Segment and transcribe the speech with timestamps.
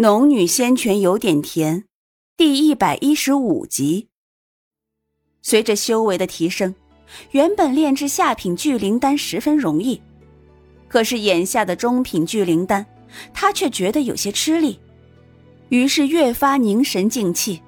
[0.02, 1.80] 《农女仙泉有点甜》
[2.34, 4.08] 第一百一十五集。
[5.42, 6.74] 随着修为的提升，
[7.32, 10.00] 原本炼制下品聚灵丹十分容易，
[10.88, 12.86] 可是眼下的中品聚灵丹，
[13.34, 14.80] 他却觉得有些吃力，
[15.68, 17.60] 于是越发凝神静气。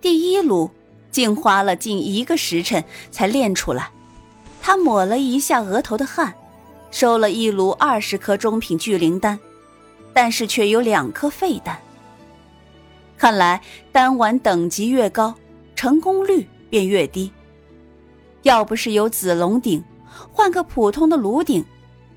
[0.00, 0.68] 第一炉
[1.12, 2.82] 竟花了近一个时辰
[3.12, 3.92] 才炼出来，
[4.60, 6.34] 他抹了一下额头的汗，
[6.90, 9.38] 收了一炉二十颗中品聚灵丹。
[10.16, 11.78] 但是却有两颗废丹，
[13.18, 13.60] 看来
[13.92, 15.34] 丹丸等级越高，
[15.74, 17.30] 成功率便越低。
[18.40, 19.84] 要不是有紫龙鼎，
[20.32, 21.62] 换个普通的炉鼎，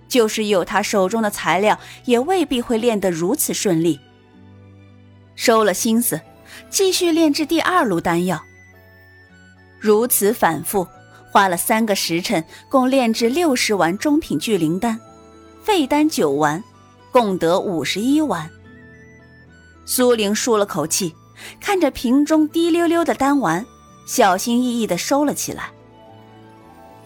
[0.08, 4.00] 就是有他手中的材料，也未必会练得如此顺利。
[5.36, 6.22] 收了心思，
[6.70, 8.42] 继续炼制第二炉丹药。
[9.78, 10.88] 如此反复，
[11.34, 14.98] 花了三个时辰，共炼制六十丸中品聚灵丹，
[15.62, 16.64] 废丹九丸。
[17.12, 18.50] 共得五十一丸。
[19.86, 21.16] 苏玲舒了口气，
[21.60, 23.66] 看着瓶中滴溜溜的丹丸，
[24.06, 25.72] 小心翼翼地收了起来。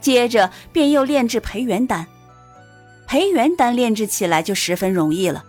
[0.02, 2.06] 接着便又炼制培元丹。
[3.08, 5.46] 培元丹炼制起来就十分容易了，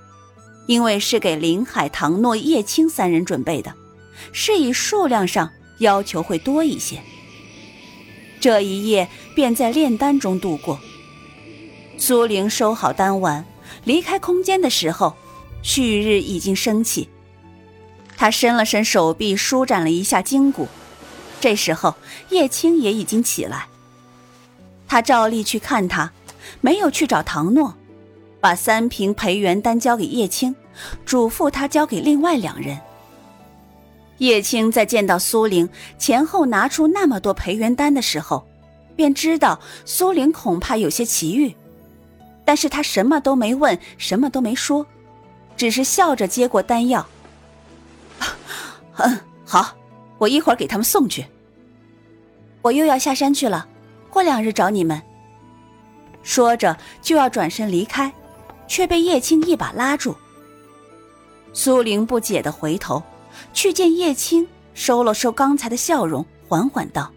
[0.67, 3.75] 因为是给林海、唐诺、叶青三人准备的，
[4.33, 7.01] 是以数量上要求会多一些。
[8.39, 10.79] 这一夜便在炼丹中度过。
[11.97, 13.45] 苏玲收好丹丸。
[13.83, 15.15] 离开空间的时候，
[15.63, 17.09] 旭日已经升起。
[18.17, 20.69] 他伸了伸手臂，舒展了一下筋骨。
[21.41, 21.95] 这时候，
[22.31, 23.67] 叶青也已经起来。
[24.87, 26.13] 他照例去看他，
[26.61, 27.75] 没有去找唐诺，
[28.41, 30.55] 把三瓶培元丹交给叶青，
[31.05, 32.79] 嘱咐他交给另外两人。
[34.19, 38.47] 叶青在见到苏玲前后拿出那么多培元丹的时候，
[38.95, 41.55] 便知道苏玲恐怕有些奇遇。
[42.45, 44.87] 但是他什么都没问，什么都没说，
[45.57, 47.07] 只是笑着接过丹药。
[48.97, 49.75] 嗯，好，
[50.19, 51.25] 我一会儿给他们送去。
[52.63, 53.67] 我又要下山去了，
[54.11, 55.01] 过两日找你们。
[56.23, 58.13] 说着就要转身离开，
[58.67, 60.17] 却被叶青一把拉住。
[61.53, 63.03] 苏玲不解的回头，
[63.53, 67.13] 去见叶青，收了收刚才的笑容，缓缓道：“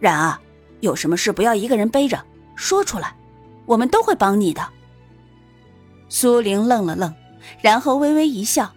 [0.00, 0.38] 然儿，
[0.80, 2.24] 有什么事不要一个人背着，
[2.54, 3.14] 说出来。”
[3.66, 4.66] 我们都会帮你的。
[6.08, 7.12] 苏玲愣了愣，
[7.60, 8.72] 然后微微一笑：“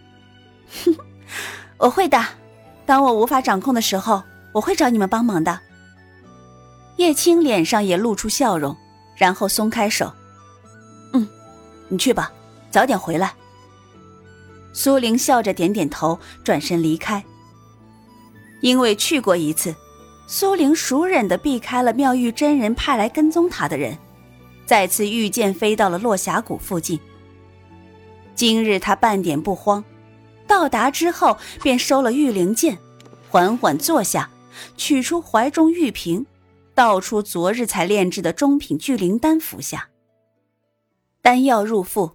[0.83, 0.95] 哼，
[1.77, 2.23] 我会的。
[2.85, 5.59] 当我无法掌控的时候，我会找你们帮忙的。”
[6.97, 8.75] 叶青脸上也露出笑容，
[9.15, 10.11] 然后松开手
[11.13, 11.27] ：“嗯，
[11.87, 12.31] 你去吧，
[12.71, 13.33] 早点回来。”
[14.73, 17.23] 苏玲笑着点点头，转身离开。
[18.61, 19.73] 因为去过一次，
[20.27, 23.97] 苏玲熟忍的避开了妙玉真人派来跟踪她的人。
[24.69, 26.99] 再次御剑飞到了落霞谷附近。
[28.35, 29.83] 今日他半点不慌，
[30.45, 32.77] 到达之后便收了御灵剑，
[33.31, 34.29] 缓缓坐下，
[34.77, 36.23] 取出怀中玉瓶，
[36.75, 39.89] 倒出昨日才炼制的中品聚灵丹服下。
[41.23, 42.11] 丹药入腹，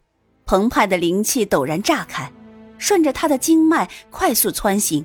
[0.47, 2.31] 澎湃的灵气陡然炸开，
[2.78, 5.04] 顺着他的经脉快速蹿行。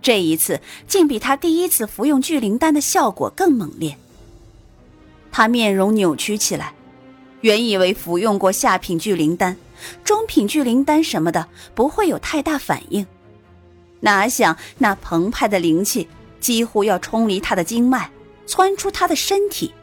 [0.00, 3.98] 这一次竟比他第一次服用聚灵丹的效果更猛烈。
[5.36, 6.72] 他面容扭曲起来，
[7.42, 9.54] 原以为服用过下品聚灵丹、
[10.02, 13.06] 中品聚灵丹什么的不会有太大反应，
[14.00, 16.08] 哪想那澎湃的灵气
[16.40, 18.10] 几乎要冲离他的经脉，
[18.46, 19.74] 窜出他的身体。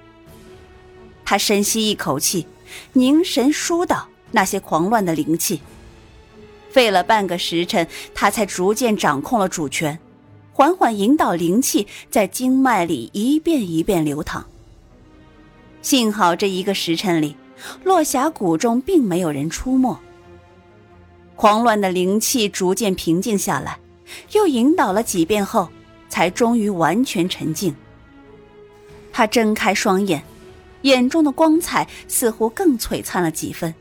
[1.24, 2.48] 他深吸一口气，
[2.94, 5.62] 凝神疏导那些狂乱的灵气，
[6.72, 10.00] 费了半个时辰，他才逐渐掌控了主权，
[10.52, 14.44] 缓缓引导灵气在经脉里一遍一遍流淌。
[15.84, 17.36] 幸好这一个时辰里，
[17.84, 20.00] 落霞谷中并没有人出没。
[21.36, 23.78] 狂乱的灵气逐渐平静下来，
[24.32, 25.68] 又引导了几遍后，
[26.08, 27.76] 才终于完全沉静。
[29.12, 30.24] 他睁开双眼，
[30.84, 33.76] 眼中的光彩似乎更璀璨了几分。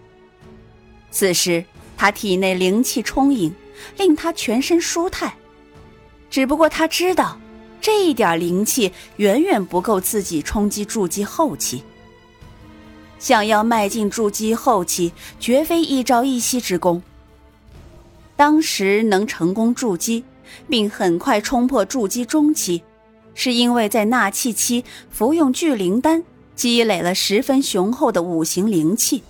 [1.12, 1.64] 此时
[1.96, 3.54] 他体内灵气充盈，
[3.96, 5.32] 令他全身舒泰。
[6.28, 7.38] 只不过他知道，
[7.80, 11.84] 这一点灵气远远不够自己冲击筑基后期。
[13.22, 17.00] 想要迈进筑基后期，绝非一朝一夕之功。
[18.34, 20.24] 当时能成功筑基，
[20.68, 22.82] 并很快冲破筑基中期，
[23.32, 26.24] 是因为在纳气期服用聚灵丹，
[26.56, 29.22] 积累了十分雄厚的五行灵气，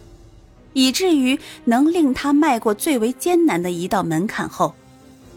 [0.72, 4.74] 以至于能令他迈过最为艰难的一道门槛后，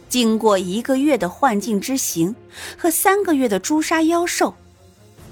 [0.08, 2.34] 经过一个月的幻境之行
[2.78, 4.56] 和三个月的诛杀妖兽。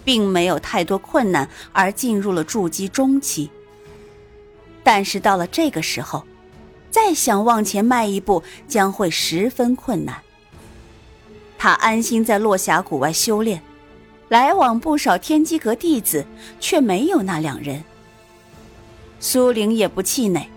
[0.04, 3.50] 并没有太多困难，而进入了筑基中期。
[4.84, 6.26] 但是到了这个时候，
[6.92, 10.22] 再想往前迈一步将会十分困难。
[11.58, 13.62] 他安心在落霞谷外修炼，
[14.28, 16.26] 来往不少天机阁弟子，
[16.60, 17.84] 却没有那两人。
[19.22, 20.50] 苏玲也不气馁，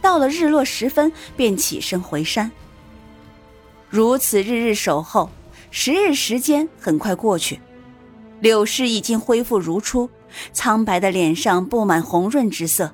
[0.00, 2.48] 到了日落时分，便起身回山。
[3.90, 5.28] 如此日日守候，
[5.72, 7.60] 十日时间很快过去，
[8.40, 10.08] 柳氏已经恢复如初，
[10.52, 12.92] 苍白的脸上布满红润之色。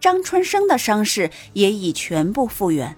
[0.00, 2.94] 张春生的伤势也已全部复原，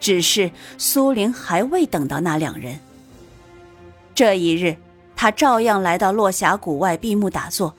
[0.00, 2.80] 只是苏玲还未等到那两人。
[4.14, 4.76] 这一日，
[5.14, 7.74] 他照样来到落霞谷外闭目打坐。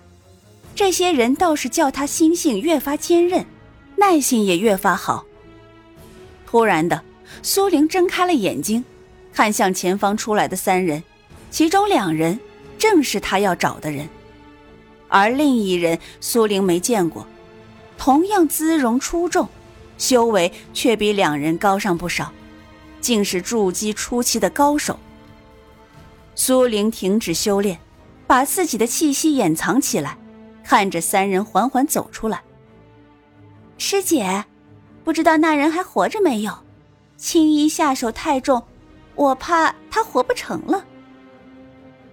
[0.76, 3.46] 这些人倒是叫他心性越发坚韧，
[3.98, 5.26] 耐性也越发好。
[6.46, 7.04] 突然的，
[7.42, 8.86] 苏玲睁开了眼睛，
[9.34, 11.04] 看向前方出来的三人，
[11.50, 12.40] 其中两人
[12.78, 14.08] 正是他要找的人，
[15.08, 17.26] 而另一人苏玲没见过。
[17.98, 19.48] 同样姿容出众，
[19.98, 22.32] 修为却比两人高上不少，
[23.02, 24.98] 竟是筑基初期的高手。
[26.36, 27.78] 苏玲停止修炼，
[28.26, 30.18] 把自己的气息掩藏起来，
[30.64, 32.42] 看着三人缓缓走出来。
[33.78, 34.46] 师姐，
[35.04, 36.54] 不知道那人还活着没有？
[37.18, 38.64] 青衣下手太重，
[39.16, 40.86] 我怕他活不成了。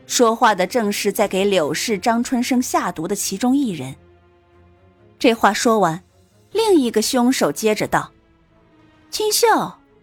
[0.07, 3.95] 说话的正是在给柳氏张春生下毒的其中一人。
[5.19, 6.03] 这话说完，
[6.53, 8.13] 另一个凶手接着道
[9.11, 9.47] ：“青秀，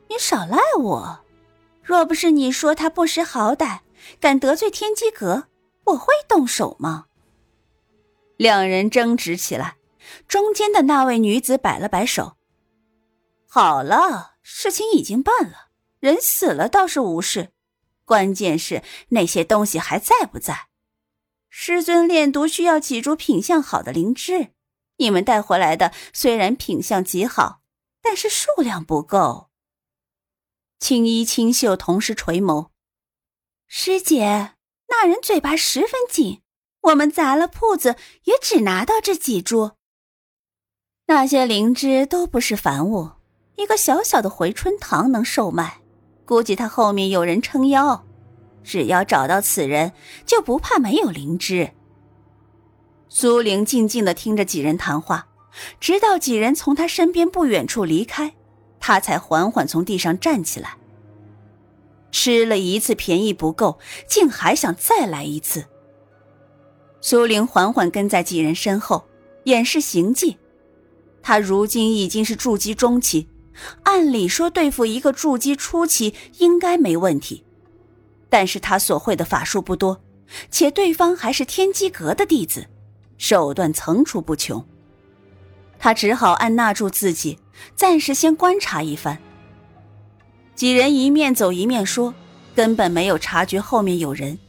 [0.09, 1.19] 你少赖我！
[1.81, 3.79] 若不是你说他不识好歹，
[4.19, 5.47] 敢得罪天机阁，
[5.85, 7.05] 我会动手吗？”
[8.37, 9.77] 两人争执起来，
[10.27, 12.33] 中间的那位女子摆了摆手
[13.47, 15.69] ：“好了，事情已经办了，
[15.99, 17.49] 人死了倒是无事，
[18.05, 20.67] 关键是那些东西还在不在？
[21.49, 24.49] 师尊炼毒需要几株品相好的灵芝。”
[24.97, 27.61] 你们带回来的虽然品相极好，
[28.01, 29.49] 但是数量不够。
[30.79, 32.69] 青衣青秀同时垂眸，
[33.67, 34.53] 师姐，
[34.89, 36.43] 那人嘴巴十分紧，
[36.81, 37.95] 我们砸了铺子
[38.25, 39.71] 也只拿到这几株。
[41.07, 43.13] 那些灵芝都不是凡物，
[43.55, 45.81] 一个小小的回春堂能售卖，
[46.25, 48.05] 估计他后面有人撑腰，
[48.63, 49.91] 只要找到此人，
[50.25, 51.71] 就不怕没有灵芝。
[53.09, 55.27] 苏玲静静的听着几人谈话，
[55.79, 58.33] 直到几人从他身边不远处离开，
[58.79, 60.77] 他才缓缓从地上站起来。
[62.11, 65.65] 吃了一次便宜不够，竟还想再来一次。
[67.01, 69.07] 苏玲缓缓跟在几人身后，
[69.43, 70.37] 掩饰行迹。
[71.21, 73.27] 他如今已经是筑基中期，
[73.83, 77.43] 按理说对付一个筑基初期应该没问题，
[78.29, 80.01] 但是他所会的法术不多，
[80.49, 82.67] 且对方还是天机阁的弟子。
[83.17, 84.65] 手段层出不穷，
[85.79, 87.39] 他只好按捺住自己，
[87.75, 89.17] 暂时先观察一番。
[90.55, 92.13] 几人一面走一面说，
[92.53, 94.39] 根本没有察觉后面有人。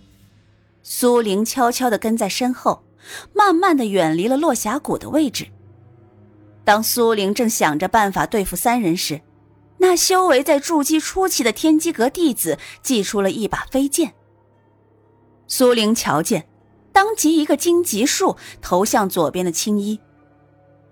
[0.82, 2.84] 苏玲悄悄地跟在身后，
[3.32, 5.46] 慢慢地远离了落霞谷的位置。
[6.64, 9.20] 当苏玲正想着办法对付三人时，
[9.78, 14.14] 那修为在筑基初期的天机阁弟子祭出了一把飞剑。
[15.46, 16.46] 苏玲瞧见。
[16.90, 19.98] 当即一个荆棘术投向左边的青衣，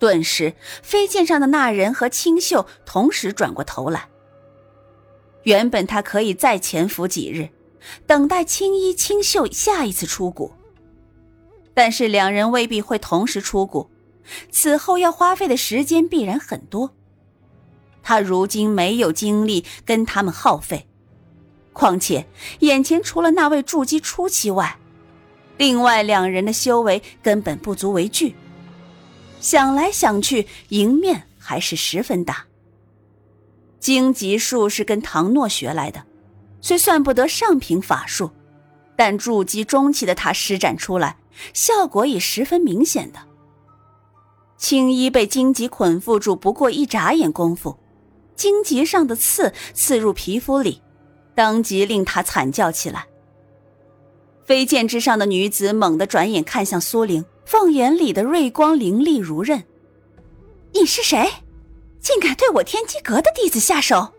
[0.01, 0.53] 顿时
[0.83, 4.09] 飞剑上的那人和青秀同时转过头来。
[5.45, 7.50] 原本他可以再潜伏几日，
[8.05, 10.52] 等待青衣、青秀下一次出谷，
[11.73, 13.88] 但是两人未必会同时出谷，
[14.50, 16.95] 此后要花费的时间必然很多。
[18.02, 20.88] 他如今没有精力跟他们耗费，
[21.73, 22.26] 况且
[22.61, 24.79] 眼前除了那位筑基初期外，
[25.57, 28.35] 另外两人的修为根本不足为惧，
[29.41, 32.47] 想来想去，赢面还是十分大。
[33.79, 36.05] 荆棘术是跟唐诺学来的，
[36.61, 38.31] 虽算不得上品法术，
[38.97, 41.17] 但筑基中期的他施展出来，
[41.52, 43.19] 效果也十分明显的。
[44.62, 47.76] 青衣被荆棘捆缚住，不过一眨眼功夫，
[48.37, 50.81] 荆棘上的刺刺入皮肤里，
[51.35, 53.09] 当即令他惨叫起来。
[54.45, 59.64] 飞剑之上的女子猛地转眼看向苏玲，凤眼里的锐光凌厉如刃。
[60.75, 61.28] 你是谁？
[62.00, 64.12] 竟敢对我天机阁的弟子下手？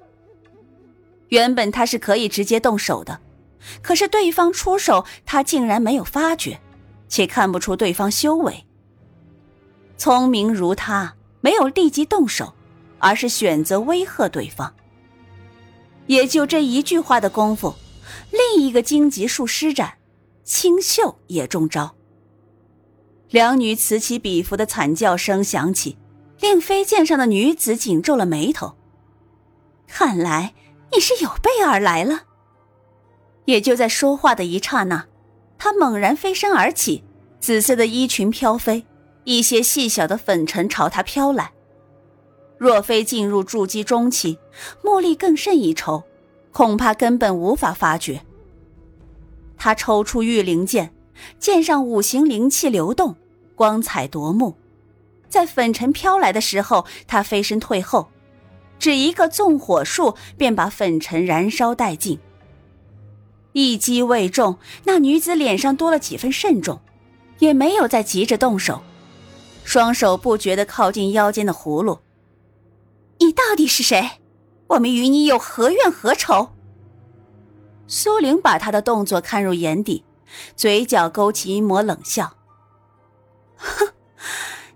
[1.30, 3.22] 原本他是可以直接动手的，
[3.82, 6.60] 可是对方出手，他竟然没有发觉，
[7.08, 8.66] 且看不出对方修为。
[10.04, 12.54] 聪明如他，没有立即动手，
[13.00, 14.76] 而是选择威吓对方。
[16.08, 17.74] 也就这一句话的功夫，
[18.30, 19.94] 另一个荆棘术施展。
[20.44, 21.96] 清秀也中招，
[23.30, 25.98] 两女此起彼伏的惨叫声响起，
[26.42, 28.76] 令飞剑上的女子紧皱了眉头。
[29.88, 30.54] 看来
[30.92, 32.24] 你是有备而来了。
[33.46, 35.06] 也就在说话的一刹那，
[35.58, 37.06] 她猛然飞身而起，
[37.40, 38.86] 紫色的衣裙飘飞，
[39.24, 41.52] 一些细小的粉尘朝他飘来。
[42.58, 44.38] 若非进入筑基中期，
[44.84, 46.04] 茉莉更胜一筹，
[46.52, 48.22] 恐怕根本无法发觉。
[49.58, 50.94] 他抽出玉灵剑，
[51.40, 53.16] 剑上五行灵气流动，
[53.56, 54.56] 光彩夺目。
[55.30, 58.10] 在粉尘飘来的时候，他飞身退后，
[58.78, 62.20] 只一个纵火术便把粉尘燃烧殆尽。
[63.54, 66.80] 一击未中，那女子脸上多了几分慎重，
[67.40, 68.82] 也没有再急着动手，
[69.64, 72.00] 双手不觉地靠近腰间的葫芦。
[73.20, 74.10] 你到底是谁？
[74.68, 76.50] 我们与你有何怨何仇？
[77.88, 80.04] 苏玲把他的动作看入眼底，
[80.56, 82.38] 嘴角勾起一抹冷笑，
[83.58, 83.90] 哼。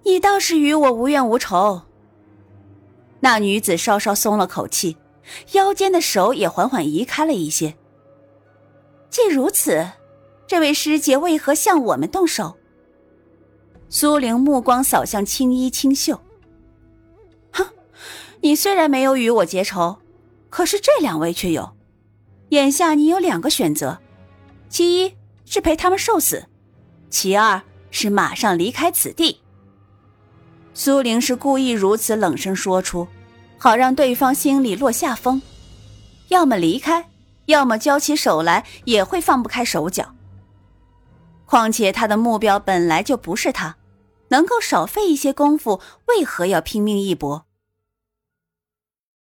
[0.04, 1.82] 你倒是与我无怨无仇。
[3.22, 4.98] 那女子稍稍松了口气，
[5.54, 7.76] 腰间的手也缓缓移开了一些。
[9.10, 9.86] 既如此，
[10.46, 12.57] 这位师姐为何向我们动手？
[13.90, 16.20] 苏玲目光扫向青衣青秀。
[17.52, 17.66] 哼，
[18.42, 19.98] 你虽然没有与我结仇，
[20.50, 21.72] 可是这两位却有。
[22.50, 24.00] 眼下你有两个选择，
[24.70, 25.14] 其一
[25.46, 26.46] 是陪他们受死，
[27.10, 29.40] 其二是马上离开此地。
[30.74, 33.08] 苏玲是故意如此冷声说出，
[33.58, 35.42] 好让对方心里落下风，
[36.28, 37.10] 要么离开，
[37.46, 40.14] 要么交起手来也会放不开手脚。
[41.48, 43.78] 况且他的目标本来就不是他，
[44.28, 47.47] 能够少费一些功夫，为何要拼命一搏？